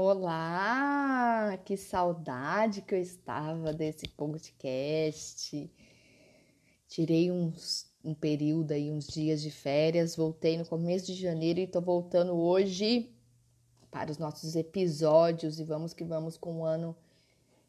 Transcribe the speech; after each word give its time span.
Olá, 0.00 1.58
que 1.64 1.76
saudade 1.76 2.82
que 2.82 2.94
eu 2.94 3.00
estava 3.00 3.72
desse 3.72 4.06
podcast. 4.06 5.68
Tirei 6.86 7.32
uns, 7.32 7.90
um 8.04 8.14
período 8.14 8.70
aí, 8.70 8.92
uns 8.92 9.08
dias 9.08 9.42
de 9.42 9.50
férias, 9.50 10.14
voltei 10.14 10.56
no 10.56 10.64
começo 10.64 11.06
de 11.06 11.14
janeiro 11.14 11.58
e 11.58 11.66
tô 11.66 11.80
voltando 11.80 12.32
hoje 12.32 13.12
para 13.90 14.08
os 14.08 14.18
nossos 14.18 14.54
episódios 14.54 15.58
e 15.58 15.64
vamos 15.64 15.92
que 15.92 16.04
vamos 16.04 16.38
com 16.38 16.60
o 16.60 16.64
ano 16.64 16.94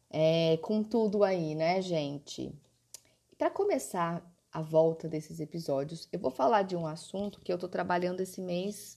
é, 0.08 0.56
com 0.58 0.84
tudo 0.84 1.24
aí, 1.24 1.56
né, 1.56 1.82
gente? 1.82 2.54
Para 3.36 3.50
começar 3.50 4.24
a 4.52 4.62
volta 4.62 5.08
desses 5.08 5.40
episódios, 5.40 6.08
eu 6.12 6.20
vou 6.20 6.30
falar 6.30 6.62
de 6.62 6.76
um 6.76 6.86
assunto 6.86 7.40
que 7.40 7.52
eu 7.52 7.58
tô 7.58 7.66
trabalhando 7.66 8.20
esse 8.20 8.40
mês 8.40 8.96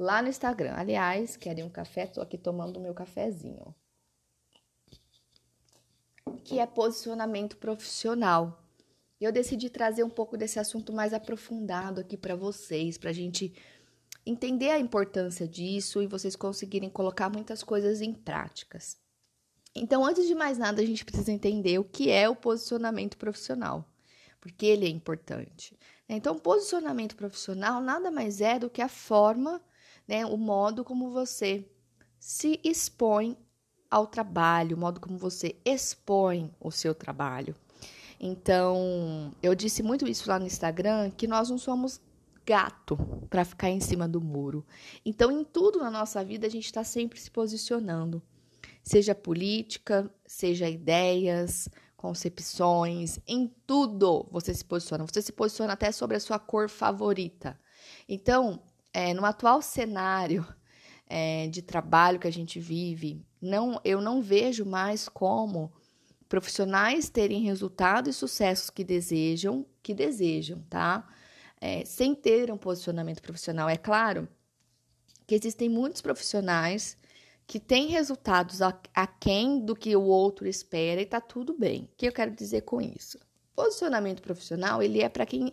lá 0.00 0.22
no 0.22 0.28
Instagram. 0.28 0.72
Aliás, 0.74 1.36
querem 1.36 1.62
um 1.62 1.68
café? 1.68 2.04
Estou 2.04 2.22
aqui 2.22 2.38
tomando 2.38 2.78
o 2.78 2.82
meu 2.82 2.94
cafezinho. 2.94 3.74
Que 6.42 6.58
é 6.58 6.66
posicionamento 6.66 7.58
profissional. 7.58 8.64
Eu 9.20 9.30
decidi 9.30 9.68
trazer 9.68 10.02
um 10.02 10.08
pouco 10.08 10.38
desse 10.38 10.58
assunto 10.58 10.90
mais 10.90 11.12
aprofundado 11.12 12.00
aqui 12.00 12.16
para 12.16 12.34
vocês, 12.34 12.96
para 12.96 13.10
a 13.10 13.12
gente 13.12 13.52
entender 14.24 14.70
a 14.70 14.78
importância 14.78 15.46
disso 15.46 16.02
e 16.02 16.06
vocês 16.06 16.34
conseguirem 16.34 16.88
colocar 16.88 17.28
muitas 17.28 17.62
coisas 17.62 18.00
em 18.00 18.14
práticas. 18.14 18.98
Então, 19.74 20.04
antes 20.04 20.26
de 20.26 20.34
mais 20.34 20.56
nada, 20.56 20.80
a 20.80 20.84
gente 20.84 21.04
precisa 21.04 21.30
entender 21.30 21.78
o 21.78 21.84
que 21.84 22.10
é 22.10 22.26
o 22.26 22.34
posicionamento 22.34 23.18
profissional, 23.18 23.84
porque 24.40 24.64
ele 24.64 24.86
é 24.86 24.88
importante. 24.88 25.78
Então, 26.08 26.38
posicionamento 26.38 27.14
profissional 27.14 27.82
nada 27.82 28.10
mais 28.10 28.40
é 28.40 28.58
do 28.58 28.70
que 28.70 28.80
a 28.80 28.88
forma 28.88 29.60
né? 30.10 30.26
O 30.26 30.36
modo 30.36 30.82
como 30.82 31.10
você 31.10 31.64
se 32.18 32.58
expõe 32.64 33.38
ao 33.88 34.08
trabalho, 34.08 34.76
o 34.76 34.80
modo 34.80 34.98
como 34.98 35.16
você 35.16 35.54
expõe 35.64 36.52
o 36.58 36.72
seu 36.72 36.92
trabalho. 36.92 37.54
Então, 38.18 39.32
eu 39.40 39.54
disse 39.54 39.84
muito 39.84 40.08
isso 40.08 40.28
lá 40.28 40.36
no 40.38 40.46
Instagram, 40.46 41.10
que 41.10 41.28
nós 41.28 41.48
não 41.48 41.56
somos 41.56 42.00
gato 42.44 42.96
para 43.30 43.44
ficar 43.44 43.70
em 43.70 43.78
cima 43.78 44.08
do 44.08 44.20
muro. 44.20 44.66
Então, 45.06 45.30
em 45.30 45.44
tudo 45.44 45.78
na 45.78 45.92
nossa 45.92 46.24
vida, 46.24 46.48
a 46.48 46.50
gente 46.50 46.66
está 46.66 46.82
sempre 46.82 47.20
se 47.20 47.30
posicionando. 47.30 48.20
Seja 48.82 49.14
política, 49.14 50.12
seja 50.26 50.68
ideias, 50.68 51.68
concepções, 51.96 53.20
em 53.28 53.46
tudo 53.64 54.28
você 54.32 54.52
se 54.52 54.64
posiciona. 54.64 55.06
Você 55.06 55.22
se 55.22 55.32
posiciona 55.32 55.74
até 55.74 55.92
sobre 55.92 56.16
a 56.16 56.20
sua 56.20 56.38
cor 56.40 56.68
favorita. 56.68 57.56
Então, 58.08 58.60
é, 58.92 59.14
no 59.14 59.24
atual 59.24 59.62
cenário 59.62 60.46
é, 61.06 61.48
de 61.48 61.62
trabalho 61.62 62.18
que 62.18 62.28
a 62.28 62.32
gente 62.32 62.58
vive, 62.60 63.24
não, 63.40 63.80
eu 63.84 64.00
não 64.00 64.20
vejo 64.22 64.64
mais 64.64 65.08
como 65.08 65.72
profissionais 66.28 67.08
terem 67.08 67.42
resultado 67.42 68.08
e 68.08 68.12
sucessos 68.12 68.70
que 68.70 68.84
desejam, 68.84 69.66
que 69.82 69.92
desejam, 69.92 70.62
tá? 70.70 71.06
É, 71.60 71.84
sem 71.84 72.14
ter 72.14 72.50
um 72.52 72.56
posicionamento 72.56 73.20
profissional. 73.20 73.68
É 73.68 73.76
claro 73.76 74.28
que 75.26 75.34
existem 75.34 75.68
muitos 75.68 76.00
profissionais 76.00 76.96
que 77.46 77.58
têm 77.58 77.88
resultados 77.88 78.60
aquém 78.94 79.58
do 79.58 79.74
que 79.74 79.96
o 79.96 80.02
outro 80.02 80.46
espera 80.46 81.00
e 81.00 81.04
tá 81.04 81.20
tudo 81.20 81.52
bem. 81.52 81.90
O 81.92 81.96
que 81.96 82.06
eu 82.06 82.12
quero 82.12 82.30
dizer 82.30 82.60
com 82.62 82.80
isso? 82.80 83.18
Posicionamento 83.56 84.22
profissional, 84.22 84.80
ele 84.80 85.02
é 85.02 85.08
para 85.08 85.26
quem 85.26 85.52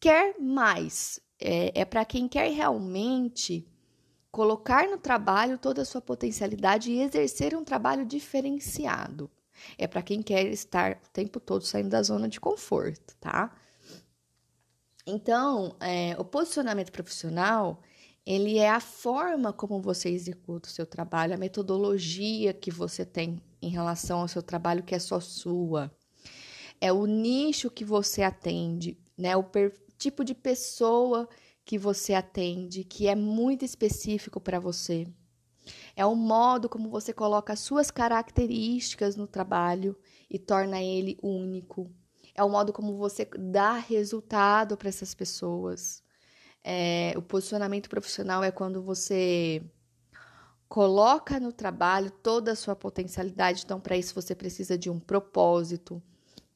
quer 0.00 0.34
mais, 0.40 1.20
é, 1.42 1.80
é 1.80 1.84
para 1.84 2.04
quem 2.04 2.28
quer 2.28 2.50
realmente 2.50 3.66
colocar 4.30 4.88
no 4.88 4.96
trabalho 4.96 5.58
toda 5.58 5.82
a 5.82 5.84
sua 5.84 6.00
potencialidade 6.00 6.90
e 6.90 7.00
exercer 7.00 7.54
um 7.54 7.64
trabalho 7.64 8.06
diferenciado. 8.06 9.30
É 9.76 9.86
para 9.86 10.02
quem 10.02 10.22
quer 10.22 10.46
estar 10.46 10.92
o 11.04 11.10
tempo 11.12 11.38
todo 11.38 11.64
saindo 11.64 11.90
da 11.90 12.02
zona 12.02 12.28
de 12.28 12.40
conforto, 12.40 13.14
tá? 13.20 13.54
Então, 15.06 15.76
é, 15.80 16.16
o 16.18 16.24
posicionamento 16.24 16.92
profissional, 16.92 17.82
ele 18.24 18.58
é 18.58 18.70
a 18.70 18.80
forma 18.80 19.52
como 19.52 19.80
você 19.80 20.08
executa 20.08 20.68
o 20.68 20.72
seu 20.72 20.86
trabalho, 20.86 21.34
a 21.34 21.38
metodologia 21.38 22.54
que 22.54 22.70
você 22.70 23.04
tem 23.04 23.40
em 23.60 23.68
relação 23.68 24.20
ao 24.20 24.28
seu 24.28 24.42
trabalho 24.42 24.82
que 24.82 24.94
é 24.94 24.98
só 24.98 25.20
sua. 25.20 25.92
É 26.80 26.92
o 26.92 27.06
nicho 27.06 27.70
que 27.70 27.84
você 27.84 28.22
atende, 28.22 28.98
né? 29.16 29.36
O, 29.36 29.42
per, 29.42 29.74
tipo 30.02 30.24
de 30.24 30.34
pessoa 30.34 31.28
que 31.64 31.78
você 31.78 32.14
atende, 32.14 32.84
que 32.84 33.06
é 33.06 33.14
muito 33.14 33.64
específico 33.64 34.40
para 34.40 34.58
você. 34.58 35.06
É 35.94 36.04
o 36.04 36.14
modo 36.14 36.68
como 36.68 36.90
você 36.90 37.12
coloca 37.12 37.52
as 37.52 37.60
suas 37.60 37.90
características 37.90 39.14
no 39.14 39.26
trabalho 39.26 39.96
e 40.28 40.38
torna 40.38 40.82
ele 40.82 41.16
único. 41.22 41.90
É 42.34 42.42
o 42.42 42.48
modo 42.48 42.72
como 42.72 42.96
você 42.96 43.28
dá 43.38 43.74
resultado 43.74 44.76
para 44.76 44.88
essas 44.88 45.14
pessoas. 45.14 46.02
É, 46.64 47.12
o 47.16 47.22
posicionamento 47.22 47.88
profissional 47.88 48.42
é 48.42 48.50
quando 48.50 48.82
você 48.82 49.62
coloca 50.68 51.38
no 51.38 51.52
trabalho 51.52 52.10
toda 52.10 52.52
a 52.52 52.56
sua 52.56 52.74
potencialidade. 52.74 53.62
Então, 53.64 53.78
para 53.78 53.96
isso, 53.96 54.14
você 54.14 54.34
precisa 54.34 54.76
de 54.76 54.88
um 54.90 54.98
propósito, 54.98 56.02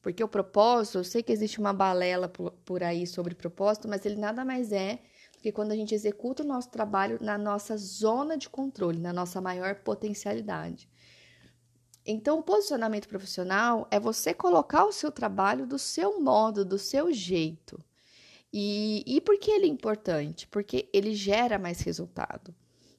porque 0.07 0.23
o 0.23 0.27
propósito, 0.29 0.99
eu 0.99 1.03
sei 1.03 1.21
que 1.21 1.33
existe 1.33 1.59
uma 1.59 1.73
balela 1.73 2.29
por 2.29 2.81
aí 2.81 3.05
sobre 3.05 3.35
propósito, 3.35 3.89
mas 3.89 4.05
ele 4.05 4.15
nada 4.15 4.45
mais 4.45 4.71
é 4.71 5.01
do 5.33 5.39
que 5.41 5.51
quando 5.51 5.73
a 5.73 5.75
gente 5.75 5.93
executa 5.93 6.43
o 6.43 6.47
nosso 6.47 6.69
trabalho 6.69 7.17
na 7.19 7.37
nossa 7.37 7.75
zona 7.75 8.37
de 8.37 8.47
controle, 8.47 8.99
na 8.99 9.11
nossa 9.11 9.41
maior 9.41 9.75
potencialidade. 9.75 10.89
Então, 12.05 12.39
o 12.39 12.41
posicionamento 12.41 13.09
profissional 13.09 13.85
é 13.91 13.99
você 13.99 14.33
colocar 14.33 14.85
o 14.85 14.93
seu 14.93 15.11
trabalho 15.11 15.67
do 15.67 15.77
seu 15.77 16.21
modo, 16.21 16.63
do 16.63 16.79
seu 16.79 17.11
jeito. 17.11 17.77
E, 18.53 19.03
e 19.05 19.19
por 19.19 19.37
que 19.37 19.51
ele 19.51 19.65
é 19.65 19.69
importante? 19.69 20.47
Porque 20.47 20.89
ele 20.93 21.13
gera 21.13 21.59
mais 21.59 21.81
resultado. 21.81 22.55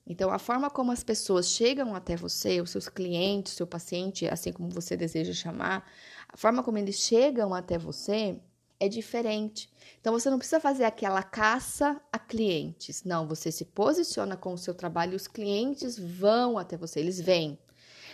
Então, 0.08 0.30
a 0.30 0.38
forma 0.38 0.70
como 0.70 0.90
as 0.90 1.04
pessoas 1.04 1.48
chegam 1.48 1.94
até 1.94 2.16
você, 2.16 2.62
os 2.62 2.70
seus 2.70 2.88
clientes, 2.88 3.52
seu 3.52 3.66
paciente, 3.66 4.26
assim 4.26 4.50
como 4.50 4.70
você 4.70 4.96
deseja 4.96 5.34
chamar, 5.34 5.86
a 6.28 6.36
forma 6.36 6.62
como 6.62 6.78
eles 6.78 6.96
chegam 6.96 7.54
até 7.54 7.78
você 7.78 8.38
é 8.80 8.88
diferente. 8.88 9.68
Então, 10.00 10.12
você 10.12 10.30
não 10.30 10.38
precisa 10.38 10.60
fazer 10.60 10.84
aquela 10.84 11.22
caça 11.22 12.00
a 12.12 12.18
clientes. 12.18 13.02
Não, 13.04 13.26
você 13.26 13.50
se 13.50 13.64
posiciona 13.64 14.36
com 14.36 14.52
o 14.52 14.58
seu 14.58 14.74
trabalho 14.74 15.14
e 15.14 15.16
os 15.16 15.26
clientes 15.26 15.98
vão 15.98 16.58
até 16.58 16.76
você, 16.76 17.00
eles 17.00 17.20
vêm 17.20 17.58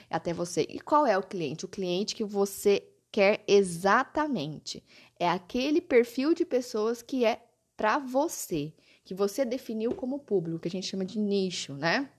até 0.08 0.32
você. 0.32 0.66
E 0.68 0.80
qual 0.80 1.06
é 1.06 1.18
o 1.18 1.22
cliente? 1.22 1.64
O 1.64 1.68
cliente 1.68 2.14
que 2.14 2.24
você 2.24 2.88
quer 3.12 3.44
exatamente. 3.46 4.82
É 5.18 5.28
aquele 5.28 5.80
perfil 5.80 6.34
de 6.34 6.44
pessoas 6.44 7.02
que 7.02 7.24
é 7.24 7.44
para 7.76 7.98
você 7.98 8.72
que 9.04 9.14
você 9.14 9.44
definiu 9.44 9.94
como 9.94 10.18
público, 10.18 10.60
que 10.60 10.68
a 10.68 10.70
gente 10.70 10.86
chama 10.86 11.04
de 11.04 11.18
nicho, 11.18 11.74
né? 11.74 12.10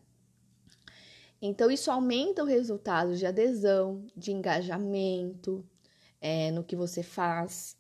Então, 1.42 1.70
isso 1.70 1.90
aumenta 1.90 2.44
o 2.44 2.46
resultado 2.46 3.16
de 3.16 3.26
adesão, 3.26 4.06
de 4.16 4.32
engajamento 4.32 5.66
é, 6.26 6.50
no 6.50 6.64
que 6.64 6.76
você 6.76 7.04
faz, 7.04 7.78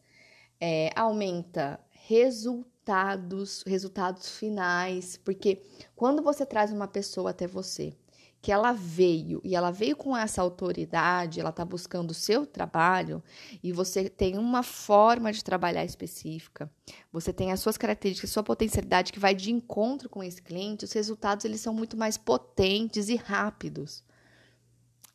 é, 0.61 0.91
aumenta 0.95 1.79
resultados, 1.89 3.63
resultados 3.65 4.37
finais, 4.37 5.17
porque 5.17 5.63
quando 5.95 6.21
você 6.21 6.45
traz 6.45 6.71
uma 6.71 6.87
pessoa 6.87 7.31
até 7.31 7.47
você 7.47 7.95
que 8.43 8.51
ela 8.51 8.71
veio 8.71 9.41
e 9.43 9.55
ela 9.55 9.71
veio 9.71 9.97
com 9.97 10.15
essa 10.15 10.43
autoridade, 10.43 11.39
ela 11.39 11.49
está 11.49 11.65
buscando 11.65 12.11
o 12.11 12.13
seu 12.13 12.45
trabalho 12.45 13.23
e 13.63 13.71
você 13.71 14.07
tem 14.07 14.37
uma 14.37 14.61
forma 14.61 15.33
de 15.33 15.43
trabalhar 15.43 15.83
específica, 15.83 16.71
você 17.11 17.33
tem 17.33 17.51
as 17.51 17.59
suas 17.59 17.77
características, 17.77 18.29
sua 18.29 18.43
potencialidade 18.43 19.11
que 19.11 19.19
vai 19.19 19.33
de 19.33 19.51
encontro 19.51 20.07
com 20.07 20.21
esse 20.21 20.39
cliente, 20.39 20.85
os 20.85 20.93
resultados 20.93 21.45
eles 21.45 21.61
são 21.61 21.73
muito 21.73 21.97
mais 21.97 22.15
potentes 22.15 23.09
e 23.09 23.15
rápidos. 23.15 24.03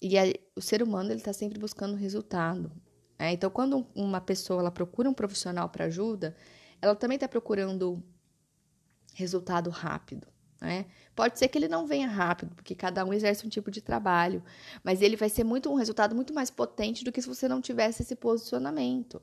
E 0.02 0.18
a, 0.18 0.24
o 0.56 0.60
ser 0.60 0.82
humano 0.82 1.10
ele 1.12 1.20
está 1.20 1.32
sempre 1.32 1.60
buscando 1.60 1.94
resultado. 1.94 2.72
Né? 3.20 3.32
Então, 3.32 3.50
quando 3.50 3.86
uma 3.94 4.18
pessoa 4.18 4.60
ela 4.60 4.70
procura 4.70 5.10
um 5.10 5.12
profissional 5.12 5.68
para 5.68 5.84
ajuda, 5.84 6.34
ela 6.80 6.96
também 6.96 7.16
está 7.16 7.28
procurando 7.28 8.02
resultado 9.12 9.68
rápido. 9.68 10.26
Né? 10.58 10.86
Pode 11.14 11.38
ser 11.38 11.48
que 11.48 11.58
ele 11.58 11.68
não 11.68 11.86
venha 11.86 12.08
rápido, 12.08 12.54
porque 12.54 12.74
cada 12.74 13.04
um 13.04 13.12
exerce 13.12 13.46
um 13.46 13.50
tipo 13.50 13.70
de 13.70 13.82
trabalho, 13.82 14.42
mas 14.82 15.02
ele 15.02 15.16
vai 15.16 15.28
ser 15.28 15.44
muito 15.44 15.70
um 15.70 15.74
resultado 15.74 16.16
muito 16.16 16.32
mais 16.32 16.50
potente 16.50 17.04
do 17.04 17.12
que 17.12 17.20
se 17.20 17.28
você 17.28 17.46
não 17.46 17.60
tivesse 17.60 18.02
esse 18.02 18.16
posicionamento. 18.16 19.20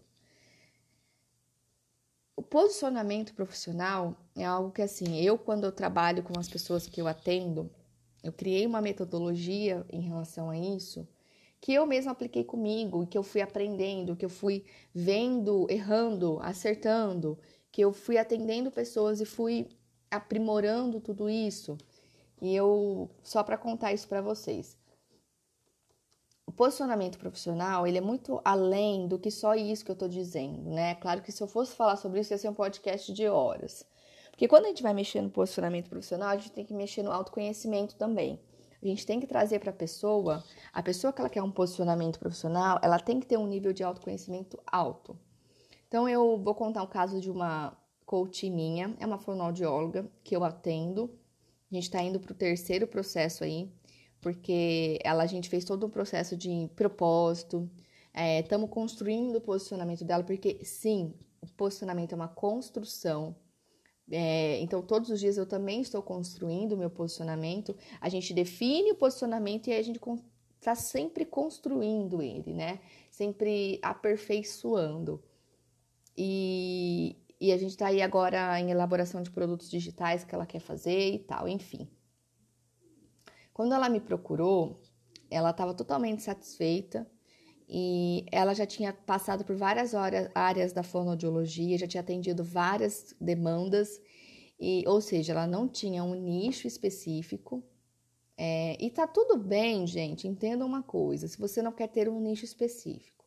O 2.36 2.44
posicionamento 2.44 3.34
profissional 3.34 4.16
é 4.36 4.46
algo 4.46 4.70
que 4.70 4.84
assim, 4.84 5.20
eu 5.20 5.40
quando 5.40 5.64
eu 5.64 5.72
trabalho 5.72 6.22
com 6.22 6.40
as 6.40 6.48
pessoas 6.48 6.86
que 6.86 7.02
eu 7.02 7.08
atendo, 7.08 7.72
eu 8.24 8.32
criei 8.32 8.68
uma 8.68 8.80
metodologia 8.80 9.84
em 9.90 10.02
relação 10.02 10.52
a 10.52 10.58
isso, 10.58 11.08
que 11.68 11.74
eu 11.74 11.86
mesma 11.86 12.14
apliquei 12.14 12.46
comigo, 12.46 13.06
que 13.06 13.18
eu 13.18 13.24
fui 13.24 13.42
aprendendo, 13.42 14.16
que 14.16 14.24
eu 14.24 14.30
fui 14.30 14.64
vendo, 14.96 15.68
errando, 15.70 16.40
acertando, 16.42 17.38
que 17.70 17.82
eu 17.82 17.92
fui 17.92 18.18
atendendo 18.18 18.72
pessoas 18.72 19.20
e 19.20 19.26
fui 19.26 19.68
aprimorando 20.10 21.02
tudo 21.02 21.30
isso, 21.30 21.78
E 22.42 22.56
eu 22.56 23.10
só 23.22 23.44
para 23.44 23.58
contar 23.58 23.92
isso 23.92 24.08
para 24.08 24.22
vocês. 24.22 24.78
O 26.46 26.54
posicionamento 26.54 27.18
profissional, 27.20 27.86
ele 27.86 27.98
é 27.98 28.02
muito 28.02 28.40
além 28.46 29.06
do 29.06 29.20
que 29.20 29.30
só 29.30 29.54
isso 29.54 29.84
que 29.84 29.92
eu 29.92 29.96
tô 29.98 30.08
dizendo, 30.08 30.70
né? 30.70 30.96
Claro 30.96 31.22
que 31.22 31.34
se 31.34 31.44
eu 31.44 31.48
fosse 31.50 31.76
falar 31.76 31.98
sobre 31.98 32.22
isso, 32.22 32.32
ia 32.32 32.38
ser 32.38 32.48
um 32.48 32.54
podcast 32.54 33.12
de 33.12 33.28
horas. 33.28 33.86
Porque 34.32 34.48
quando 34.48 34.66
a 34.66 34.68
gente 34.70 34.84
vai 34.84 34.94
mexer 34.94 35.22
no 35.22 35.30
posicionamento 35.30 35.90
profissional, 35.90 36.30
a 36.30 36.38
gente 36.38 36.54
tem 36.54 36.64
que 36.64 36.74
mexer 36.74 37.04
no 37.04 37.12
autoconhecimento 37.12 37.98
também. 37.98 38.40
Gente 38.88 39.06
tem 39.06 39.20
que 39.20 39.28
trazer 39.28 39.60
para 39.60 39.72
a 39.72 39.74
pessoa, 39.74 40.42
a 40.72 40.82
pessoa 40.82 41.12
que 41.12 41.20
ela 41.20 41.30
quer 41.30 41.44
um 41.44 41.52
posicionamento 41.52 42.18
profissional, 42.18 42.80
ela 42.82 42.98
tem 42.98 43.20
que 43.20 43.26
ter 43.26 43.38
um 43.38 43.46
nível 43.46 43.74
de 43.74 43.84
autoconhecimento 43.84 44.58
alto. 44.66 45.20
Então 45.90 46.08
eu 46.08 46.38
vou 46.38 46.56
contar 46.56 46.84
o 46.84 46.88
caso 46.88 47.20
de 47.20 47.30
uma 47.30 47.78
coach 48.06 48.50
minha, 48.50 48.96
é 48.98 49.06
uma 49.06 49.18
fonoaudióloga 49.18 50.10
que 50.24 50.34
eu 50.34 50.42
atendo. 50.42 51.14
A 51.70 51.76
gente 51.76 51.84
está 51.84 52.02
indo 52.02 52.18
para 52.18 52.32
o 52.32 52.36
terceiro 52.36 52.88
processo 52.88 53.44
aí, 53.44 53.70
porque 54.22 54.98
ela 55.04 55.24
a 55.24 55.28
gente 55.28 55.50
fez 55.50 55.66
todo 55.66 55.86
um 55.86 55.90
processo 55.90 56.38
de 56.38 56.70
propósito. 56.74 57.70
Estamos 58.42 58.70
é, 58.70 58.72
construindo 58.72 59.36
o 59.36 59.42
posicionamento 59.42 60.06
dela, 60.06 60.24
porque 60.24 60.64
sim, 60.64 61.14
o 61.42 61.48
posicionamento 61.48 62.14
é 62.14 62.16
uma 62.16 62.30
construção 62.30 63.36
é, 64.10 64.60
então, 64.62 64.82
todos 64.82 65.10
os 65.10 65.20
dias 65.20 65.38
eu 65.38 65.46
também 65.46 65.82
estou 65.82 66.02
construindo 66.02 66.74
o 66.74 66.78
meu 66.78 66.90
posicionamento. 66.90 67.76
A 68.00 68.08
gente 68.08 68.34
define 68.34 68.92
o 68.92 68.96
posicionamento 68.96 69.68
e 69.68 69.74
a 69.74 69.82
gente 69.82 70.00
está 70.60 70.76
sempre 70.76 71.26
construindo 71.26 72.22
ele, 72.22 72.54
né? 72.54 72.80
Sempre 73.12 73.80
aperfeiçoando. 73.82 75.22
E, 76.16 77.18
e 77.40 77.52
a 77.52 77.58
gente 77.58 77.72
está 77.72 77.88
aí 77.88 78.02
agora 78.02 78.60
em 78.60 78.72
elaboração 78.72 79.22
de 79.22 79.30
produtos 79.30 79.70
digitais 79.70 80.24
que 80.24 80.34
ela 80.34 80.46
quer 80.46 80.60
fazer 80.60 81.14
e 81.14 81.20
tal, 81.20 81.48
enfim. 81.48 81.90
Quando 83.54 83.74
ela 83.74 83.90
me 83.90 84.00
procurou, 84.00 84.80
ela 85.30 85.50
estava 85.50 85.74
totalmente 85.74 86.24
satisfeita 86.24 87.06
e 87.68 88.26
ela 88.32 88.54
já 88.54 88.66
tinha 88.66 88.94
passado 88.94 89.44
por 89.44 89.56
várias 89.56 89.94
áreas 90.34 90.72
da 90.72 90.84
fonoaudiologia, 90.84 91.78
já 91.78 91.88
tinha 91.88 92.02
atendido 92.02 92.44
várias 92.44 93.14
demandas, 93.20 94.02
e, 94.60 94.84
ou 94.88 95.02
seja, 95.02 95.34
ela 95.34 95.46
não 95.46 95.68
tinha 95.68 96.04
um 96.04 96.16
nicho 96.16 96.66
específico. 96.66 97.64
É, 98.38 98.78
e 98.80 98.90
tá 98.90 99.06
tudo 99.06 99.36
bem, 99.36 99.86
gente, 99.86 100.28
entenda 100.28 100.66
uma 100.66 100.82
coisa: 100.82 101.28
se 101.28 101.38
você 101.38 101.62
não 101.62 101.72
quer 101.72 101.88
ter 101.88 102.08
um 102.08 102.22
nicho 102.22 102.46
específico, 102.46 103.26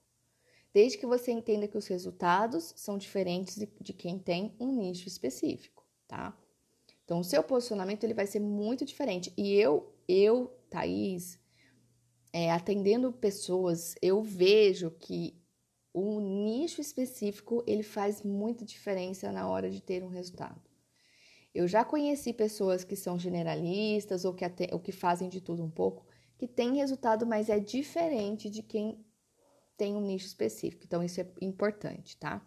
desde 0.72 0.96
que 0.96 1.06
você 1.06 1.32
entenda 1.32 1.68
que 1.68 1.76
os 1.76 1.86
resultados 1.86 2.72
são 2.76 2.96
diferentes 2.96 3.56
de, 3.56 3.68
de 3.80 3.92
quem 3.92 4.18
tem 4.18 4.54
um 4.58 4.72
nicho 4.72 5.06
específico, 5.06 5.84
tá? 6.08 6.36
Então, 7.04 7.20
o 7.20 7.24
seu 7.24 7.42
posicionamento 7.42 8.04
ele 8.04 8.14
vai 8.14 8.26
ser 8.26 8.38
muito 8.38 8.84
diferente. 8.84 9.32
E 9.36 9.52
eu, 9.54 9.92
eu, 10.06 10.46
Thaís, 10.70 11.40
é, 12.32 12.50
atendendo 12.50 13.12
pessoas, 13.12 13.94
eu 14.00 14.22
vejo 14.22 14.90
que 14.90 15.40
o 15.92 16.20
nicho 16.20 16.80
específico 16.80 17.64
ele 17.66 17.82
faz 17.82 18.22
muita 18.22 18.64
diferença 18.64 19.32
na 19.32 19.48
hora 19.48 19.70
de 19.70 19.82
ter 19.82 20.02
um 20.02 20.08
resultado. 20.08 20.60
Eu 21.52 21.66
já 21.66 21.84
conheci 21.84 22.32
pessoas 22.32 22.84
que 22.84 22.94
são 22.94 23.18
generalistas 23.18 24.24
ou 24.24 24.32
que, 24.32 24.44
até, 24.44 24.68
ou 24.72 24.78
que 24.78 24.92
fazem 24.92 25.28
de 25.28 25.40
tudo 25.40 25.64
um 25.64 25.70
pouco, 25.70 26.06
que 26.38 26.46
tem 26.46 26.76
resultado, 26.76 27.26
mas 27.26 27.48
é 27.48 27.58
diferente 27.58 28.48
de 28.48 28.62
quem 28.62 29.04
tem 29.76 29.96
um 29.96 30.00
nicho 30.00 30.26
específico. 30.26 30.84
Então, 30.86 31.02
isso 31.02 31.20
é 31.20 31.26
importante, 31.40 32.16
tá? 32.16 32.46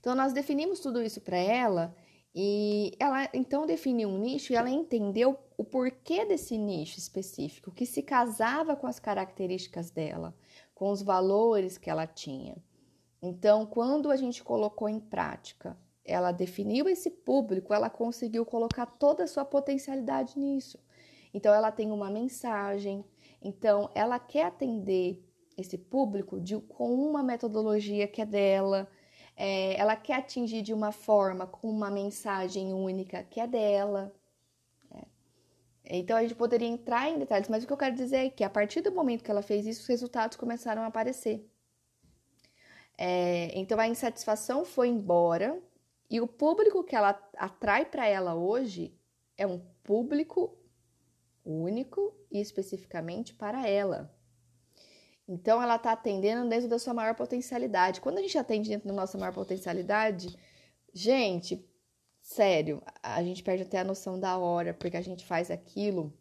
Então, 0.00 0.14
nós 0.14 0.32
definimos 0.32 0.80
tudo 0.80 1.02
isso 1.02 1.20
para 1.20 1.36
ela 1.36 1.94
e 2.34 2.96
ela 2.98 3.28
então 3.32 3.64
definiu 3.64 4.08
um 4.08 4.18
nicho 4.18 4.52
e 4.52 4.56
ela 4.56 4.68
entendeu 4.68 5.38
o 5.56 5.62
porquê 5.62 6.24
desse 6.24 6.58
nicho 6.58 6.98
específico, 6.98 7.70
que 7.70 7.86
se 7.86 8.02
casava 8.02 8.74
com 8.74 8.88
as 8.88 8.98
características 8.98 9.90
dela, 9.90 10.34
com 10.74 10.90
os 10.90 11.00
valores 11.00 11.78
que 11.78 11.88
ela 11.88 12.06
tinha. 12.06 12.56
Então, 13.22 13.64
quando 13.64 14.10
a 14.10 14.16
gente 14.16 14.42
colocou 14.42 14.88
em 14.88 14.98
prática, 14.98 15.78
ela 16.04 16.32
definiu 16.32 16.88
esse 16.88 17.08
público, 17.08 17.72
ela 17.72 17.88
conseguiu 17.88 18.44
colocar 18.44 18.84
toda 18.84 19.24
a 19.24 19.28
sua 19.28 19.44
potencialidade 19.44 20.38
nisso. 20.38 20.78
Então, 21.32 21.54
ela 21.54 21.70
tem 21.70 21.90
uma 21.90 22.10
mensagem, 22.10 23.04
então 23.40 23.90
ela 23.94 24.18
quer 24.18 24.46
atender 24.46 25.24
esse 25.56 25.78
público 25.78 26.40
de, 26.40 26.58
com 26.58 26.92
uma 26.94 27.22
metodologia 27.22 28.08
que 28.08 28.20
é 28.20 28.26
dela 28.26 28.88
é, 29.36 29.78
ela 29.78 29.96
quer 29.96 30.14
atingir 30.14 30.62
de 30.62 30.72
uma 30.72 30.92
forma 30.92 31.46
com 31.46 31.68
uma 31.68 31.90
mensagem 31.90 32.72
única 32.72 33.22
que 33.24 33.40
é 33.40 33.46
dela. 33.46 34.14
É. 34.92 35.98
Então 35.98 36.16
a 36.16 36.22
gente 36.22 36.34
poderia 36.34 36.68
entrar 36.68 37.10
em 37.10 37.18
detalhes, 37.18 37.48
mas 37.48 37.64
o 37.64 37.66
que 37.66 37.72
eu 37.72 37.76
quero 37.76 37.94
dizer 37.94 38.26
é 38.26 38.30
que 38.30 38.44
a 38.44 38.50
partir 38.50 38.80
do 38.80 38.92
momento 38.92 39.24
que 39.24 39.30
ela 39.30 39.42
fez 39.42 39.66
isso, 39.66 39.82
os 39.82 39.88
resultados 39.88 40.36
começaram 40.36 40.82
a 40.82 40.86
aparecer. 40.86 41.48
É, 42.96 43.50
então 43.58 43.78
a 43.80 43.88
insatisfação 43.88 44.64
foi 44.64 44.88
embora 44.88 45.60
e 46.08 46.20
o 46.20 46.28
público 46.28 46.84
que 46.84 46.94
ela 46.94 47.20
atrai 47.36 47.84
para 47.84 48.06
ela 48.06 48.34
hoje 48.34 48.96
é 49.36 49.46
um 49.46 49.58
público 49.82 50.56
único 51.44 52.16
e 52.30 52.40
especificamente 52.40 53.34
para 53.34 53.68
ela. 53.68 54.14
Então, 55.26 55.62
ela 55.62 55.76
está 55.76 55.92
atendendo 55.92 56.48
dentro 56.48 56.68
da 56.68 56.78
sua 56.78 56.92
maior 56.92 57.14
potencialidade. 57.14 58.00
Quando 58.00 58.18
a 58.18 58.22
gente 58.22 58.36
atende 58.36 58.68
dentro 58.68 58.88
da 58.88 58.94
nossa 58.94 59.16
maior 59.16 59.32
potencialidade, 59.32 60.36
gente, 60.92 61.66
sério, 62.20 62.82
a 63.02 63.22
gente 63.22 63.42
perde 63.42 63.62
até 63.62 63.78
a 63.78 63.84
noção 63.84 64.20
da 64.20 64.36
hora, 64.36 64.74
porque 64.74 64.96
a 64.96 65.02
gente 65.02 65.24
faz 65.24 65.50
aquilo 65.50 66.12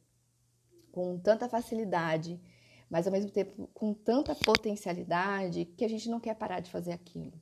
com 0.92 1.18
tanta 1.18 1.50
facilidade, 1.50 2.40
mas 2.90 3.08
ao 3.08 3.12
mesmo 3.12 3.32
tempo 3.32 3.68
com 3.74 3.94
tanta 3.94 4.36
potencialidade 4.36 5.66
que 5.66 5.84
a 5.84 5.88
gente 5.88 6.10
não 6.10 6.20
quer 6.20 6.36
parar 6.36 6.60
de 6.60 6.72
fazer 6.72 6.94
aquilo. 6.94 7.34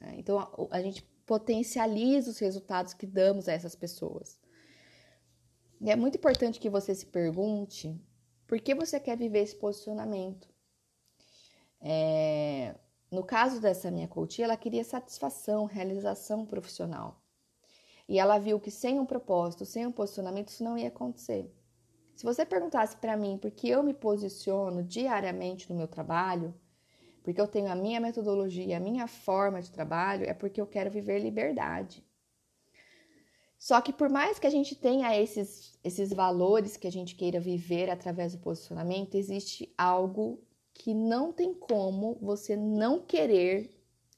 É, 0.00 0.14
então, 0.18 0.38
a, 0.70 0.82
gente 0.82 1.02
potencializa 1.24 2.30
os 2.30 2.38
resultados 2.38 2.92
que 2.92 3.06
damos 3.06 3.48
a 3.48 3.52
essas 3.52 3.74
pessoas. 3.74 4.38
E 5.80 5.90
é 5.90 5.96
muito 5.96 6.16
importante 6.16 6.60
que 6.60 6.68
você 6.68 6.94
se 6.94 7.06
pergunte 7.06 7.98
por 8.54 8.60
que 8.60 8.72
você 8.72 9.00
quer 9.00 9.16
viver 9.16 9.40
esse 9.40 9.56
posicionamento? 9.56 10.48
É, 11.80 12.76
no 13.10 13.24
caso 13.24 13.60
dessa 13.60 13.90
minha 13.90 14.06
coach, 14.06 14.40
ela 14.40 14.56
queria 14.56 14.84
satisfação, 14.84 15.64
realização 15.64 16.46
profissional. 16.46 17.20
E 18.08 18.16
ela 18.16 18.38
viu 18.38 18.60
que 18.60 18.70
sem 18.70 19.00
um 19.00 19.04
propósito, 19.04 19.64
sem 19.64 19.84
um 19.84 19.90
posicionamento, 19.90 20.50
isso 20.50 20.62
não 20.62 20.78
ia 20.78 20.86
acontecer. 20.86 21.52
Se 22.14 22.22
você 22.22 22.46
perguntasse 22.46 22.96
para 22.96 23.16
mim 23.16 23.36
por 23.38 23.50
que 23.50 23.68
eu 23.68 23.82
me 23.82 23.92
posiciono 23.92 24.84
diariamente 24.84 25.68
no 25.68 25.76
meu 25.76 25.88
trabalho, 25.88 26.54
porque 27.24 27.40
eu 27.40 27.48
tenho 27.48 27.72
a 27.72 27.74
minha 27.74 27.98
metodologia, 27.98 28.76
a 28.76 28.80
minha 28.80 29.08
forma 29.08 29.60
de 29.60 29.72
trabalho, 29.72 30.26
é 30.26 30.32
porque 30.32 30.60
eu 30.60 30.66
quero 30.68 30.92
viver 30.92 31.18
liberdade. 31.18 32.06
Só 33.64 33.80
que 33.80 33.94
por 33.94 34.10
mais 34.10 34.38
que 34.38 34.46
a 34.46 34.50
gente 34.50 34.74
tenha 34.74 35.18
esses, 35.18 35.78
esses 35.82 36.12
valores 36.12 36.76
que 36.76 36.86
a 36.86 36.92
gente 36.92 37.14
queira 37.14 37.40
viver 37.40 37.88
através 37.88 38.34
do 38.34 38.38
posicionamento, 38.38 39.14
existe 39.14 39.72
algo 39.78 40.38
que 40.74 40.92
não 40.92 41.32
tem 41.32 41.54
como 41.54 42.18
você 42.20 42.56
não 42.56 43.00
querer 43.00 43.70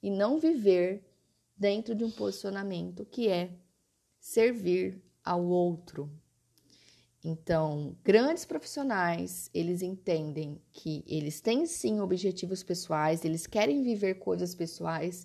e 0.02 0.10
não 0.10 0.40
viver 0.40 1.08
dentro 1.56 1.94
de 1.94 2.02
um 2.02 2.10
posicionamento, 2.10 3.04
que 3.04 3.28
é 3.28 3.52
servir 4.18 5.00
ao 5.24 5.44
outro. 5.44 6.10
Então, 7.22 7.96
grandes 8.02 8.44
profissionais, 8.44 9.48
eles 9.54 9.80
entendem 9.80 10.60
que 10.72 11.04
eles 11.06 11.40
têm 11.40 11.66
sim 11.66 12.00
objetivos 12.00 12.64
pessoais, 12.64 13.24
eles 13.24 13.46
querem 13.46 13.84
viver 13.84 14.16
coisas 14.16 14.56
pessoais, 14.56 15.24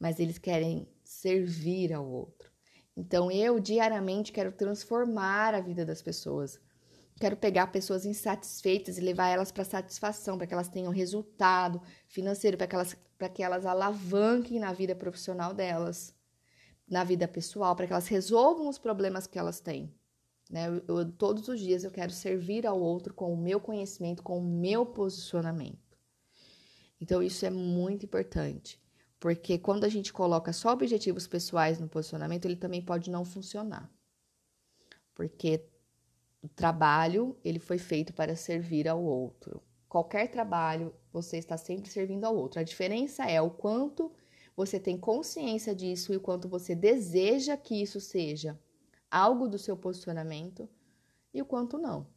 mas 0.00 0.18
eles 0.18 0.38
querem 0.38 0.88
servir 1.04 1.92
ao 1.92 2.10
outro. 2.10 2.51
Então 2.96 3.30
eu 3.30 3.58
diariamente 3.58 4.32
quero 4.32 4.52
transformar 4.52 5.54
a 5.54 5.60
vida 5.60 5.84
das 5.84 6.02
pessoas. 6.02 6.60
Quero 7.18 7.36
pegar 7.36 7.68
pessoas 7.68 8.04
insatisfeitas 8.04 8.98
e 8.98 9.00
levar 9.00 9.28
elas 9.28 9.52
para 9.52 9.64
satisfação, 9.64 10.36
para 10.36 10.46
que 10.46 10.54
elas 10.54 10.68
tenham 10.68 10.92
resultado 10.92 11.80
financeiro, 12.08 12.56
para 12.56 12.66
que 12.66 12.74
elas 12.74 12.96
para 13.22 13.28
que 13.28 13.42
elas 13.42 13.64
alavanquem 13.64 14.58
na 14.58 14.72
vida 14.72 14.96
profissional 14.96 15.54
delas, 15.54 16.12
na 16.88 17.04
vida 17.04 17.28
pessoal, 17.28 17.76
para 17.76 17.86
que 17.86 17.92
elas 17.92 18.08
resolvam 18.08 18.68
os 18.68 18.78
problemas 18.78 19.28
que 19.28 19.38
elas 19.38 19.60
têm. 19.60 19.94
Né? 20.50 20.66
Eu, 20.66 20.82
eu, 20.88 21.12
todos 21.12 21.46
os 21.46 21.60
dias 21.60 21.84
eu 21.84 21.92
quero 21.92 22.10
servir 22.10 22.66
ao 22.66 22.80
outro 22.80 23.14
com 23.14 23.32
o 23.32 23.36
meu 23.36 23.60
conhecimento, 23.60 24.24
com 24.24 24.38
o 24.38 24.42
meu 24.42 24.84
posicionamento. 24.84 25.96
Então 27.00 27.22
isso 27.22 27.46
é 27.46 27.50
muito 27.50 28.06
importante. 28.06 28.81
Porque 29.22 29.56
quando 29.56 29.84
a 29.84 29.88
gente 29.88 30.12
coloca 30.12 30.52
só 30.52 30.72
objetivos 30.72 31.28
pessoais 31.28 31.78
no 31.78 31.88
posicionamento, 31.88 32.44
ele 32.44 32.56
também 32.56 32.82
pode 32.82 33.08
não 33.08 33.24
funcionar. 33.24 33.88
Porque 35.14 35.64
o 36.42 36.48
trabalho, 36.48 37.38
ele 37.44 37.60
foi 37.60 37.78
feito 37.78 38.12
para 38.12 38.34
servir 38.34 38.88
ao 38.88 39.00
outro. 39.00 39.62
Qualquer 39.88 40.28
trabalho, 40.28 40.92
você 41.12 41.38
está 41.38 41.56
sempre 41.56 41.88
servindo 41.88 42.24
ao 42.24 42.34
outro. 42.34 42.58
A 42.58 42.64
diferença 42.64 43.24
é 43.24 43.40
o 43.40 43.48
quanto 43.48 44.10
você 44.56 44.80
tem 44.80 44.98
consciência 44.98 45.72
disso 45.72 46.12
e 46.12 46.16
o 46.16 46.20
quanto 46.20 46.48
você 46.48 46.74
deseja 46.74 47.56
que 47.56 47.80
isso 47.80 48.00
seja 48.00 48.58
algo 49.08 49.46
do 49.46 49.56
seu 49.56 49.76
posicionamento 49.76 50.68
e 51.32 51.40
o 51.40 51.46
quanto 51.46 51.78
não. 51.78 52.08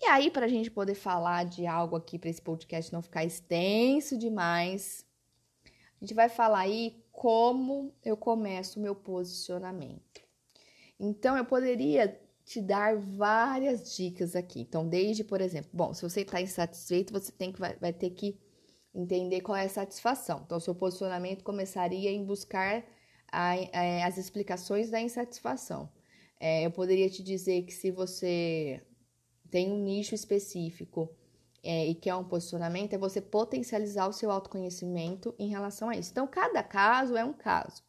E 0.00 0.06
aí, 0.06 0.30
para 0.30 0.46
a 0.46 0.48
gente 0.48 0.70
poder 0.70 0.94
falar 0.94 1.44
de 1.44 1.66
algo 1.66 1.96
aqui, 1.96 2.18
para 2.18 2.30
esse 2.30 2.42
podcast 2.42 2.92
não 2.92 3.02
ficar 3.02 3.24
extenso 3.24 4.18
demais, 4.18 5.06
a 5.64 6.04
gente 6.04 6.14
vai 6.14 6.28
falar 6.28 6.60
aí 6.60 7.02
como 7.12 7.94
eu 8.04 8.16
começo 8.16 8.78
o 8.78 8.82
meu 8.82 8.94
posicionamento. 8.94 10.20
Então, 10.98 11.36
eu 11.36 11.44
poderia 11.44 12.20
te 12.44 12.60
dar 12.60 12.96
várias 12.96 13.94
dicas 13.96 14.36
aqui. 14.36 14.60
Então, 14.60 14.86
desde, 14.86 15.24
por 15.24 15.40
exemplo, 15.40 15.70
bom, 15.72 15.94
se 15.94 16.02
você 16.02 16.20
está 16.20 16.40
insatisfeito, 16.40 17.12
você 17.12 17.32
tem 17.32 17.50
que 17.52 17.58
vai, 17.58 17.76
vai 17.76 17.92
ter 17.92 18.10
que 18.10 18.38
entender 18.94 19.40
qual 19.40 19.56
é 19.56 19.64
a 19.64 19.68
satisfação. 19.68 20.42
Então, 20.44 20.60
seu 20.60 20.74
posicionamento 20.74 21.42
começaria 21.42 22.10
em 22.10 22.24
buscar 22.24 22.84
a, 23.32 23.52
a, 23.52 24.06
as 24.06 24.18
explicações 24.18 24.90
da 24.90 25.00
insatisfação. 25.00 25.90
É, 26.38 26.66
eu 26.66 26.70
poderia 26.70 27.08
te 27.08 27.22
dizer 27.22 27.62
que 27.62 27.72
se 27.72 27.90
você 27.90 28.82
tem 29.50 29.70
um 29.70 29.82
nicho 29.82 30.14
específico 30.14 31.14
é, 31.62 31.86
e 31.86 31.94
quer 31.94 32.14
um 32.14 32.24
posicionamento, 32.24 32.92
é 32.92 32.98
você 32.98 33.20
potencializar 33.20 34.06
o 34.06 34.12
seu 34.12 34.30
autoconhecimento 34.30 35.34
em 35.38 35.48
relação 35.48 35.88
a 35.88 35.96
isso. 35.96 36.10
Então, 36.10 36.26
cada 36.26 36.62
caso 36.62 37.16
é 37.16 37.24
um 37.24 37.32
caso. 37.32 37.82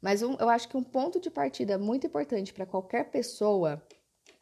Mas 0.00 0.22
um, 0.22 0.34
eu 0.34 0.48
acho 0.48 0.68
que 0.68 0.76
um 0.76 0.82
ponto 0.82 1.20
de 1.20 1.30
partida 1.30 1.78
muito 1.78 2.06
importante 2.06 2.52
para 2.52 2.66
qualquer 2.66 3.10
pessoa 3.10 3.80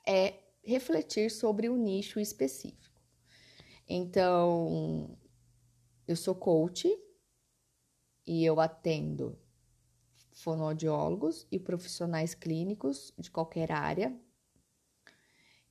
é 0.06 0.34
refletir 0.62 1.30
sobre 1.30 1.68
o 1.68 1.76
nicho 1.76 2.18
específico. 2.18 3.00
Então, 3.86 5.18
eu 6.08 6.16
sou 6.16 6.34
coach 6.34 6.88
e 8.26 8.44
eu 8.44 8.60
atendo 8.60 9.38
fonoaudiólogos 10.32 11.46
e 11.50 11.58
profissionais 11.58 12.34
clínicos 12.34 13.12
de 13.18 13.30
qualquer 13.30 13.70
área 13.70 14.18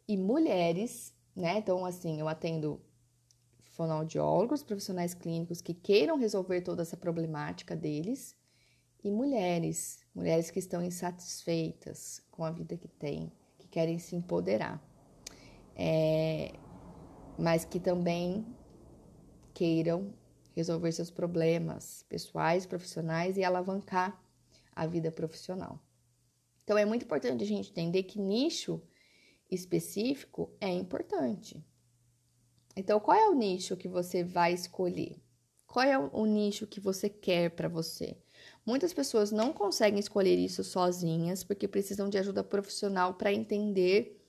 e 0.10 0.18
mulheres, 0.18 1.14
né? 1.36 1.60
Então, 1.60 1.86
assim, 1.86 2.20
eu 2.20 2.28
atendo 2.28 2.82
fonoaudiólogos, 3.64 4.64
profissionais 4.64 5.14
clínicos 5.14 5.62
que 5.62 5.72
queiram 5.72 6.18
resolver 6.18 6.62
toda 6.62 6.82
essa 6.82 6.98
problemática 6.98 7.76
deles 7.76 8.36
e 9.04 9.12
mulheres, 9.12 10.00
mulheres 10.16 10.50
que 10.50 10.58
estão 10.58 10.84
insatisfeitas 10.84 12.24
com 12.32 12.44
a 12.44 12.50
vida 12.50 12.76
que 12.76 12.88
têm, 12.88 13.32
que 13.60 13.68
querem 13.68 14.00
se 14.00 14.16
empoderar, 14.16 14.84
é, 15.76 16.54
mas 17.38 17.64
que 17.64 17.80
também 17.80 18.44
queiram 19.54 20.12
resolver 20.56 20.92
seus 20.92 21.12
problemas 21.12 22.04
pessoais, 22.10 22.66
profissionais 22.66 23.38
e 23.38 23.44
alavancar 23.44 24.20
a 24.76 24.88
vida 24.88 25.12
profissional. 25.12 25.80
Então 26.64 26.80
é 26.80 26.84
muito 26.84 27.06
importante 27.06 27.44
a 27.44 27.48
gente 27.48 27.70
entender 27.70 28.02
que 28.04 28.20
nicho 28.20 28.82
específico 29.50 30.52
é 30.60 30.70
importante. 30.70 31.64
Então, 32.76 33.00
qual 33.00 33.18
é 33.18 33.28
o 33.30 33.34
nicho 33.34 33.76
que 33.76 33.88
você 33.88 34.24
vai 34.24 34.54
escolher? 34.54 35.22
Qual 35.68 35.86
é 35.86 35.98
o 35.98 36.26
nicho 36.26 36.66
que 36.66 36.80
você 36.80 37.10
quer 37.10 37.52
para 37.52 37.68
você? 37.68 38.18
Muitas 38.66 38.94
pessoas 38.94 39.32
não 39.32 39.54
conseguem 39.54 40.00
escolher 40.00 40.36
isso 40.36 40.64
sozinhas 40.64 41.44
porque 41.44 41.68
precisam 41.68 42.10
de 42.10 42.18
ajuda 42.18 42.44
profissional 42.44 43.14
para 43.14 43.34
entender 43.34 44.20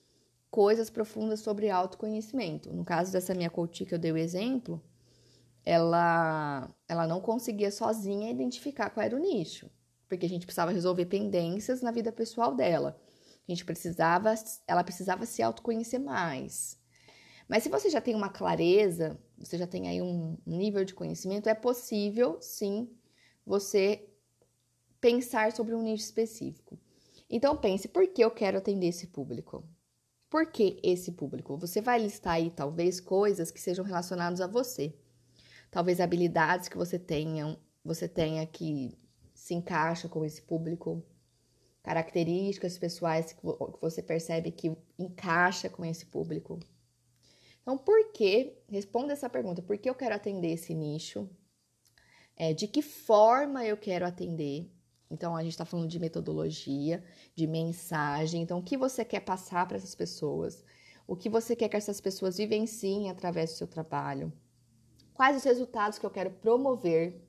coisas 0.50 0.90
profundas 0.90 1.40
sobre 1.40 1.70
autoconhecimento. 1.70 2.72
No 2.72 2.84
caso 2.84 3.12
dessa 3.12 3.34
minha 3.34 3.48
coach 3.48 3.86
que 3.86 3.94
eu 3.94 3.98
dei 3.98 4.12
o 4.12 4.16
exemplo, 4.16 4.82
ela, 5.64 6.68
ela 6.88 7.06
não 7.06 7.20
conseguia 7.20 7.70
sozinha 7.70 8.30
identificar 8.30 8.90
qual 8.90 9.04
era 9.04 9.16
o 9.16 9.18
nicho, 9.18 9.70
porque 10.08 10.26
a 10.26 10.28
gente 10.28 10.46
precisava 10.46 10.72
resolver 10.72 11.06
pendências 11.06 11.80
na 11.82 11.90
vida 11.90 12.10
pessoal 12.10 12.54
dela. 12.54 13.00
A 13.50 13.52
gente 13.52 13.64
precisava, 13.64 14.32
ela 14.64 14.84
precisava 14.84 15.26
se 15.26 15.42
autoconhecer 15.42 15.98
mais. 15.98 16.78
Mas 17.48 17.64
se 17.64 17.68
você 17.68 17.90
já 17.90 18.00
tem 18.00 18.14
uma 18.14 18.28
clareza, 18.28 19.18
você 19.36 19.58
já 19.58 19.66
tem 19.66 19.88
aí 19.88 20.00
um 20.00 20.38
nível 20.46 20.84
de 20.84 20.94
conhecimento, 20.94 21.48
é 21.48 21.54
possível 21.54 22.38
sim 22.40 22.88
você 23.44 24.08
pensar 25.00 25.50
sobre 25.50 25.74
um 25.74 25.82
nicho 25.82 26.04
específico. 26.04 26.78
Então 27.28 27.56
pense, 27.56 27.88
por 27.88 28.06
que 28.06 28.22
eu 28.22 28.30
quero 28.30 28.58
atender 28.58 28.86
esse 28.86 29.08
público? 29.08 29.68
Por 30.28 30.46
que 30.46 30.78
esse 30.80 31.10
público? 31.10 31.56
Você 31.56 31.80
vai 31.80 32.00
listar 32.00 32.34
aí 32.34 32.50
talvez 32.50 33.00
coisas 33.00 33.50
que 33.50 33.60
sejam 33.60 33.84
relacionadas 33.84 34.40
a 34.40 34.46
você. 34.46 34.94
Talvez 35.72 36.00
habilidades 36.00 36.68
que 36.68 36.76
você 36.76 37.00
tenha, 37.00 37.58
você 37.84 38.06
tenha 38.06 38.46
que 38.46 38.96
se 39.34 39.54
encaixa 39.54 40.08
com 40.08 40.24
esse 40.24 40.40
público, 40.40 41.04
características 41.90 42.78
pessoais 42.78 43.32
que 43.32 43.40
você 43.80 44.00
percebe 44.00 44.52
que 44.52 44.76
encaixa 44.96 45.68
com 45.68 45.84
esse 45.84 46.06
público. 46.06 46.60
Então, 47.62 47.76
por 47.76 48.12
que? 48.12 48.56
Responda 48.68 49.12
essa 49.12 49.28
pergunta: 49.28 49.60
por 49.60 49.76
que 49.76 49.90
eu 49.90 49.94
quero 49.94 50.14
atender 50.14 50.52
esse 50.52 50.72
nicho? 50.72 51.28
É, 52.36 52.54
de 52.54 52.68
que 52.68 52.80
forma 52.80 53.66
eu 53.66 53.76
quero 53.76 54.06
atender? 54.06 54.70
Então, 55.10 55.34
a 55.34 55.42
gente 55.42 55.52
está 55.52 55.64
falando 55.64 55.88
de 55.88 55.98
metodologia, 55.98 57.02
de 57.34 57.46
mensagem. 57.48 58.40
Então, 58.40 58.60
o 58.60 58.62
que 58.62 58.76
você 58.76 59.04
quer 59.04 59.20
passar 59.20 59.66
para 59.66 59.76
essas 59.76 59.96
pessoas? 59.96 60.64
O 61.08 61.16
que 61.16 61.28
você 61.28 61.56
quer 61.56 61.68
que 61.68 61.76
essas 61.76 62.00
pessoas 62.00 62.36
vivenciem 62.36 63.10
através 63.10 63.50
do 63.50 63.56
seu 63.56 63.66
trabalho? 63.66 64.32
Quais 65.12 65.36
os 65.36 65.42
resultados 65.42 65.98
que 65.98 66.06
eu 66.06 66.10
quero 66.10 66.30
promover? 66.30 67.20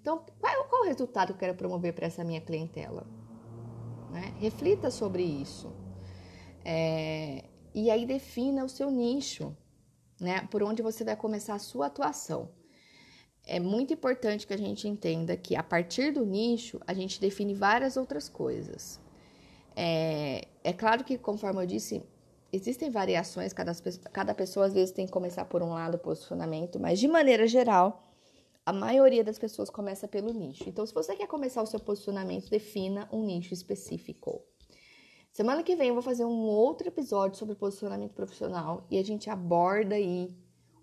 Então, 0.00 0.24
qual, 0.38 0.68
qual 0.68 0.82
o 0.82 0.86
resultado 0.86 1.28
que 1.28 1.32
eu 1.32 1.38
quero 1.38 1.58
promover 1.58 1.92
para 1.92 2.06
essa 2.06 2.22
minha 2.22 2.40
clientela? 2.40 3.25
Né? 4.10 4.34
Reflita 4.38 4.90
sobre 4.90 5.22
isso. 5.22 5.72
É, 6.64 7.44
e 7.74 7.90
aí 7.90 8.06
defina 8.06 8.64
o 8.64 8.68
seu 8.68 8.90
nicho, 8.90 9.56
né? 10.20 10.46
Por 10.50 10.62
onde 10.62 10.82
você 10.82 11.04
vai 11.04 11.16
começar 11.16 11.54
a 11.54 11.58
sua 11.58 11.86
atuação 11.86 12.50
é 13.46 13.60
muito 13.60 13.94
importante 13.94 14.46
que 14.46 14.52
a 14.52 14.58
gente 14.58 14.88
entenda 14.88 15.36
que 15.36 15.54
a 15.54 15.62
partir 15.62 16.12
do 16.12 16.26
nicho 16.26 16.80
a 16.86 16.92
gente 16.92 17.20
define 17.20 17.54
várias 17.54 17.96
outras 17.96 18.28
coisas. 18.28 19.00
É, 19.74 20.48
é 20.64 20.72
claro 20.72 21.04
que, 21.04 21.16
conforme 21.16 21.62
eu 21.62 21.66
disse, 21.66 22.02
existem 22.52 22.90
variações, 22.90 23.52
cada, 23.52 23.72
cada 24.12 24.34
pessoa 24.34 24.66
às 24.66 24.74
vezes 24.74 24.90
tem 24.90 25.06
que 25.06 25.12
começar 25.12 25.44
por 25.44 25.62
um 25.62 25.70
lado 25.70 25.94
o 25.94 25.98
posicionamento, 25.98 26.80
mas 26.80 26.98
de 26.98 27.06
maneira 27.06 27.46
geral, 27.46 28.05
a 28.66 28.72
maioria 28.72 29.22
das 29.22 29.38
pessoas 29.38 29.70
começa 29.70 30.08
pelo 30.08 30.32
nicho. 30.32 30.68
Então, 30.68 30.84
se 30.84 30.92
você 30.92 31.14
quer 31.14 31.28
começar 31.28 31.62
o 31.62 31.66
seu 31.66 31.78
posicionamento, 31.78 32.50
defina 32.50 33.08
um 33.12 33.24
nicho 33.24 33.54
específico. 33.54 34.42
Semana 35.32 35.62
que 35.62 35.76
vem 35.76 35.88
eu 35.88 35.94
vou 35.94 36.02
fazer 36.02 36.24
um 36.24 36.46
outro 36.46 36.88
episódio 36.88 37.38
sobre 37.38 37.54
posicionamento 37.54 38.12
profissional 38.12 38.84
e 38.90 38.98
a 38.98 39.04
gente 39.04 39.30
aborda 39.30 39.94
aí 39.94 40.36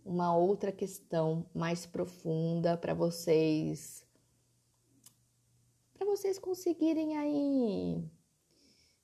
uma 0.05 0.35
outra 0.35 0.71
questão 0.71 1.45
mais 1.53 1.85
profunda 1.85 2.77
para 2.77 2.93
vocês 2.93 4.05
para 5.93 6.05
vocês 6.05 6.37
conseguirem 6.37 7.17
aí 7.17 8.03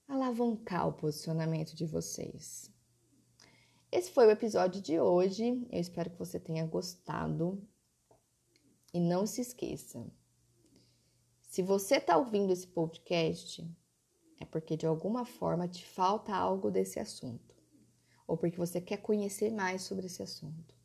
alavancar 0.08 0.88
o 0.88 0.94
posicionamento 0.94 1.76
de 1.76 1.86
vocês. 1.86 2.70
Esse 3.92 4.12
foi 4.12 4.28
o 4.28 4.32
episódio 4.32 4.82
de 4.82 5.00
hoje. 5.00 5.66
Eu 5.72 5.80
espero 5.80 6.10
que 6.10 6.20
você 6.20 6.40
tenha 6.40 6.66
gostado. 6.66 7.62
E 8.94 9.00
não 9.00 9.28
se 9.28 9.42
esqueça, 9.42 10.06
se 11.50 11.64
você 11.64 11.96
está 11.96 12.16
ouvindo 12.16 12.54
esse 12.54 12.68
podcast, 12.68 13.68
é 14.40 14.46
porque 14.46 14.78
de 14.78 14.86
alguma 14.86 15.26
forma 15.26 15.68
te 15.68 15.84
falta 15.84 16.32
algo 16.32 16.70
desse 16.70 17.00
assunto, 17.00 17.56
ou 18.28 18.38
porque 18.38 18.56
você 18.56 18.80
quer 18.80 18.98
conhecer 18.98 19.52
mais 19.52 19.82
sobre 19.82 20.06
esse 20.06 20.22
assunto. 20.22 20.76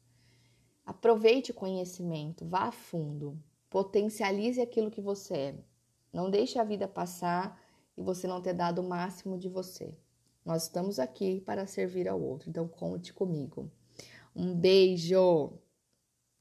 Aproveite 0.86 1.50
o 1.50 1.54
conhecimento, 1.54 2.46
vá 2.46 2.64
a 2.64 2.72
fundo, 2.72 3.38
potencialize 3.68 4.58
aquilo 4.58 4.90
que 4.90 5.02
você 5.02 5.34
é. 5.34 5.64
Não 6.10 6.30
deixe 6.30 6.58
a 6.58 6.64
vida 6.64 6.88
passar 6.88 7.62
e 7.94 8.02
você 8.02 8.26
não 8.26 8.40
ter 8.40 8.54
dado 8.54 8.80
o 8.80 8.88
máximo 8.88 9.38
de 9.38 9.50
você. 9.50 9.94
Nós 10.44 10.62
estamos 10.62 10.98
aqui 10.98 11.42
para 11.42 11.66
servir 11.66 12.08
ao 12.08 12.20
outro, 12.20 12.48
então 12.48 12.66
conte 12.66 13.12
comigo. 13.12 13.70
Um 14.34 14.54
beijo! 14.54 15.52